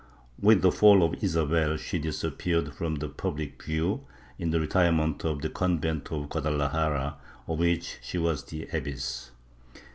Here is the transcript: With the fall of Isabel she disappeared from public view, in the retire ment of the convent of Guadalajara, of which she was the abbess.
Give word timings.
With 0.41 0.63
the 0.63 0.71
fall 0.71 1.03
of 1.03 1.23
Isabel 1.23 1.77
she 1.77 1.99
disappeared 1.99 2.73
from 2.73 2.97
public 2.97 3.61
view, 3.61 4.07
in 4.39 4.49
the 4.49 4.59
retire 4.59 4.91
ment 4.91 5.23
of 5.23 5.43
the 5.43 5.49
convent 5.51 6.11
of 6.11 6.27
Guadalajara, 6.27 7.17
of 7.47 7.59
which 7.59 7.99
she 8.01 8.17
was 8.17 8.45
the 8.45 8.67
abbess. 8.73 9.29